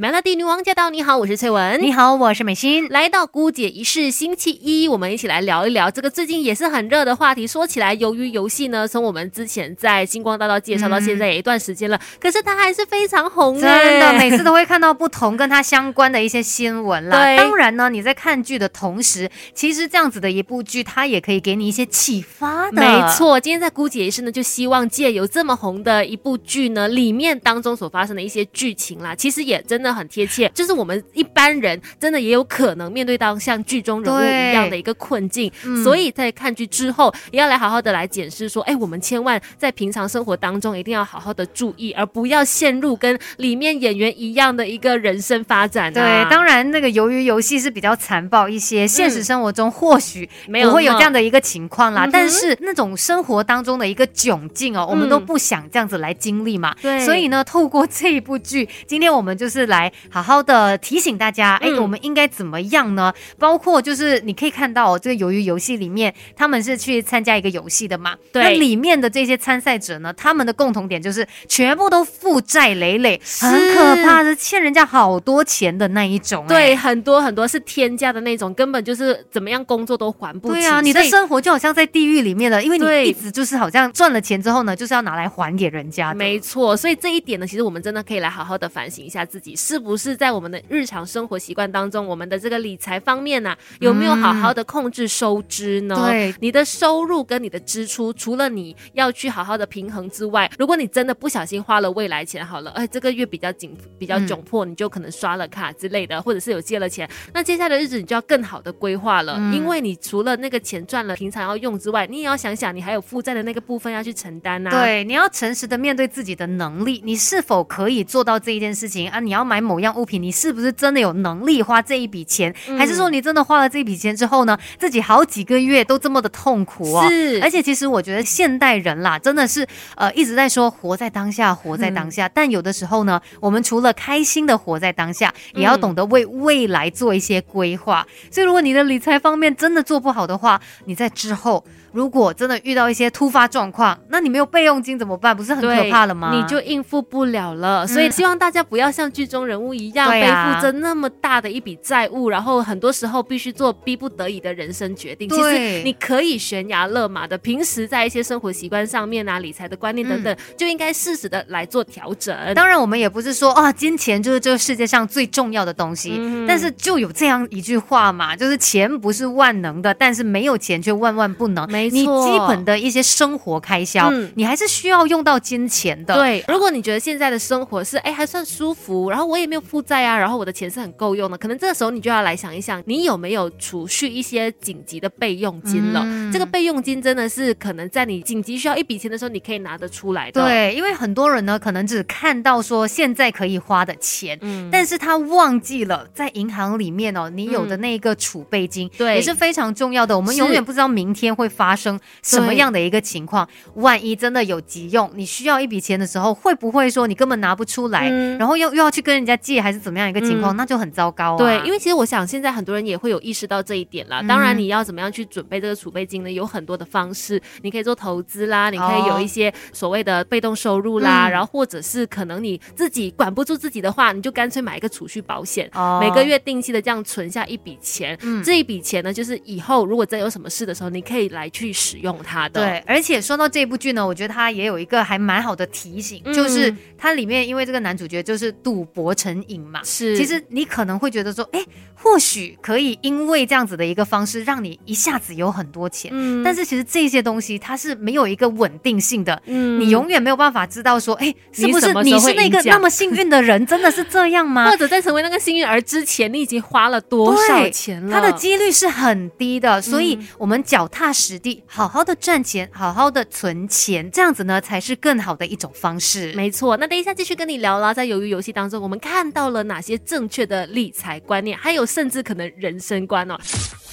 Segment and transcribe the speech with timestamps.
[0.00, 0.88] Melody 女王驾到！
[0.88, 1.78] 你好，我是翠文。
[1.82, 2.88] 你好，我是美心。
[2.88, 7.46] 来到姑姐一世星期一，我们一起来聊一聊这个最近也是很热的话题。
[7.46, 17.22] 说起来，由于游戏呢，从我们之前在星光大道介绍到现在也一段时间了，可是它还是非常红，真的，每次都会看到不同跟它相关的一些新闻啦。
[17.22, 22.80] 对，当然呢，你在看剧的同时，其实这样子的一部剧，它也可以给你一些启发的。
[22.80, 29.89] 没错，今天在姑姐一世呢，就希望借由这么红的一部剧呢，里面当中所发生的一些剧情啦，其实也真的。
[29.92, 35.50] 很贴切，就是我们一般人真的也有可能面对到像剧中人物一样的一个困境，
[35.82, 45.92] 所以在看剧之后也要来好好的来检视说，哎，我们千万在平常生活当中一定要好好的注意，而不要陷入跟里面演员一样的一个人生发展。
[45.92, 56.74] 对，当然那个由于游戏是比较残暴一些，现实生活中或许没有会有这样的一个情况啦，但是那种生活当中的一个窘境哦，我们都不想这样子来经历嘛。
[56.80, 59.79] 对，所以呢，透过这一部剧，今天我们就是来。
[59.80, 63.12] 来好好的提醒大家，哎，我们应该怎么样呢？
[63.38, 68.14] 包括就是你可以看到这个鱿鱼游戏里面，他们是去参加一个游戏的嘛？
[68.32, 68.42] 对。
[68.42, 76.46] 那里面的这些参赛者呢，他们的共同点就是全部都负债累累，很可怕的，欠人家好多钱的那一种。
[76.46, 80.60] 对，很多很多是天价的那种，根本就是怎么样工作都还不起。
[80.60, 86.12] 对啊，你的生活就好像在地狱里面了，因为你一直就是好像赚了钱之后呢，就是要拿来还给人家。
[86.12, 89.54] 没错，所以这一点呢，其实我们真的可以来好好的反省一下自己。
[89.60, 95.94] 是不是在我们的日常生活习惯当中，我们的这个理财方面呢，有没有好好的控制收支呢？
[96.08, 114.70] 对，你的收入跟你的支出，除了你要去好好的平衡之外，如果你真的不小心花了未来钱，好了，哎，这个月比较紧，比较窘迫，你就可能刷了卡之类的，或者是有借了钱，那接下来的日子你就要更好的规划了，因为你除了那个钱赚了，平常要用之外，你也要想想你还有负债的那个部分要去承担呐。
[114.70, 119.20] 对，你要诚实的面对自己的能力，你是否可以做到这一件事情啊？
[119.20, 120.30] 你要买某样物品，你。
[120.40, 127.06] 是不是真的有能力花这一笔钱，还是说你真的花了这笔钱之后呢，自己好几个月都这么的痛苦啊？
[127.06, 129.66] 是，而且其实我觉得现代人啦，真的是
[129.96, 132.26] 呃一直在说活在当下，活在当下。
[132.26, 138.06] 但有的时候呢，我们除了开心的活在当下，也要懂得为未来做一些规划。
[138.30, 141.62] 所以，如果你的理财方面真的做不好的话，你在之后。
[141.92, 145.36] 如果真的遇到一些突发状况，那你没有备用金怎么办？
[145.36, 146.30] 不是很可怕了吗？
[146.32, 147.86] 你就应付不了了。
[147.86, 155.28] 所以希望大家不要像剧中人物一样背负着那么大的一笔债务，然后很多时候必须做逼不得已的人生决定。
[155.28, 162.36] 其实你可以悬崖勒马的，平时在一些生活习惯上面啊、理财的观念等等，就应该适时的来做调整。
[162.54, 171.66] 当然，我们也不是说啊，金钱就是这个世界上最重要的东西，但是就有这样一句话嘛，就是钱不是万能的，但是没有钱却万万不能。
[171.88, 176.14] 你基本的一些生活开销，你还是需要用到金钱的。
[176.14, 186.04] 对，如果你觉得现在的生活是哎还算舒服，然后我也没有负债啊，然后我的钱是很够用的，可能这个时候你就要来想一想，你有没有储蓄一些紧急的备用金了？
[186.32, 190.42] 这个备用金真的是可能在你紧急需要一笔钱的时候，你可以拿得出来的。
[190.42, 200.16] 对，因为很多人呢，可能只看到说现在可以花的钱，嗯，但是他忘记了在银行里面哦，你有的那一个储备金，对，也是非常重要的。
[200.16, 201.98] 我们永远不知道明天会发生。
[202.22, 203.48] 什么样的一个情况？
[203.74, 208.08] 万一真的有急用，你需要一笔钱的时候，会不会说你根本拿不出来，
[208.38, 210.56] 然后又又要去跟人家借，还是怎么样一个情况？
[210.56, 211.38] 那就很糟糕啊。
[211.38, 214.22] 对，因为其实我想现在很多人也会有意识到这一点啦。
[214.22, 216.30] 当然，你要怎么样去准备这个储备金呢？
[216.30, 225.70] 有很多的方式，你可以做投资啦，你可以有一些所谓的被动收入啦，然后或者是可能你自己管不住自己的话，你就干脆买一个储蓄保险，
[226.00, 228.18] 每个月定期的这样存下一笔钱。
[228.44, 232.60] 这一笔钱呢，就是以后如果真有什么事的时候，你可以来去使用它的。
[232.60, 241.62] 对，而且说到这部剧呢，我觉得它也有一个还蛮好的提醒，就是它里面因为这个男主角就是赌博成瘾嘛，是，其实你可能会觉得说，哎，
[241.94, 254.68] 或许可以因为这样子的一个方式让你一下子有很多钱，嗯，但是其实这些东西它是没有一个稳定性的，嗯，你永远没有办法知道说，哎，是不是你是那个那么幸运的人，真的是这样吗？
[254.70, 258.12] 或者在成为那个幸运儿之前，你已经花了多少钱了？
[258.12, 262.68] 它的几率是很低的，所以我们脚踏实地，好好的赚钱。
[262.72, 266.32] 好好的存钱，这样子呢才是更好的一种方式。
[266.34, 273.36] 没错，那等一下继续跟你聊啦，在鱿鱼游戏当中，我们看到了哪些正确的理财观念，还有甚至可能人生观哦。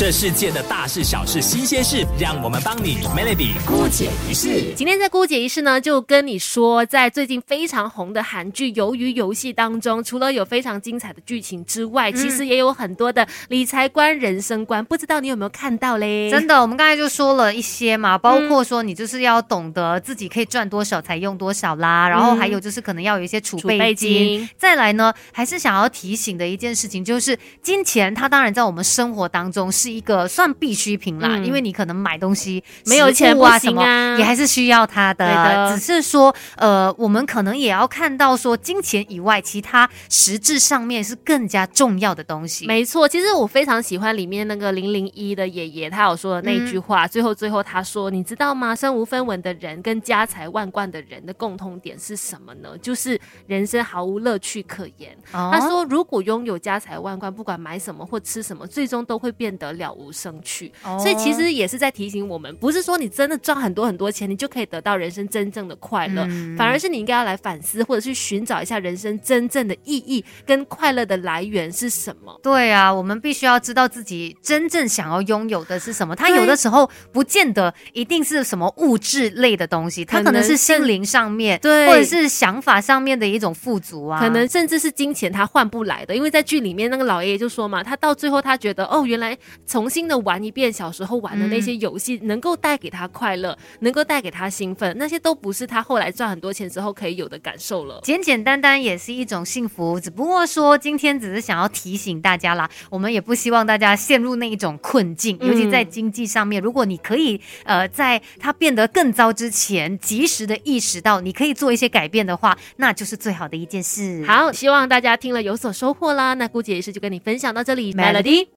[0.00, 4.72] 这世界的大事小事新鲜事，让我们帮你 Melody 姑姐一世。
[4.74, 16.30] 今天在姑姐一世呢，就跟你说，在最近非常红的韩剧《鱿鱼游戏》当中，除了有非常精彩的剧情之外，其实也有很多的理财观、人生观，不知道你有没有看到嘞？
[16.30, 24.48] 真的，我们刚才就说了一些嘛，包括说你就是要懂得自己可以赚多少才用多少啦，然后还有就是可能要有一些储备金。
[24.56, 35.74] 再来呢，还是想要提醒的一件事情就是，金钱它当然在我们生活当中是一个算必需品啦，因为你可能买东西没有钱不行啊，也还是需要它的。
[35.74, 42.66] 只是说，呃，我们可能也要看到说，金钱以外，其他实质上面是更加重要的东西。
[42.66, 48.74] 没错，其实我非常喜欢里面那个零零一的爷爷，他有说的那句话，最后最后他说，你知道吗？
[48.74, 52.70] 身无分文的人跟家财万贯的人的共通点是什么呢？
[52.80, 55.16] 就是人生毫无乐趣可言。
[55.32, 60.72] 他说，如果拥有家财万贯，不管买什么或吃什么，最终都会变得了无生趣。
[61.00, 66.22] 所以其实也是在提醒我们，不是说你真的赚很多很多钱，你就可以得到人生真正的快乐，
[66.56, 72.38] 反而是你应该要来反思，或者去寻找一下人生真正的意义跟快乐的来源是什么。
[72.42, 76.14] 对啊，我们必须要知道自己真正想要拥有的是什么。
[76.14, 86.14] 他有的时候不见得一定是什么物质类的东西，他可能是心灵上面，对，或者是想法上面的一种富足啊，可能甚至是金钱他换不来的。
[86.14, 89.36] 因为在剧里面那个老爷爷就说嘛，他到最后他觉得哦，原来
[89.70, 98.00] 重新的玩一遍小时候玩的那些游戏，能够带给他快乐，能够带给他兴奋，那些都不是他后来赚很多钱之后可以有的感受了。
[98.02, 114.24] 简简单单也是一种幸福，只不过说今天只是想要提醒大家啦，我们也不希望大家陷入那一种困境，尤其在经济上面，如果你可以呃在它变得更糟之前，及时的意识到你可以做一些改变的话，那就是最好的一件事。
[114.26, 116.34] 好，希望大家听了有所收获啦。
[116.34, 118.48] 那姑姐也是就跟你分享到这里，Melody。